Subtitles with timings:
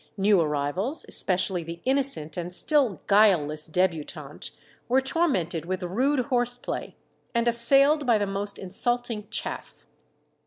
[0.17, 4.49] New arrivals, especially the innocent and still guileless debutant,
[4.89, 6.95] were tormented with rude horse play,
[7.35, 9.85] and assailed by the most insulting "chaff."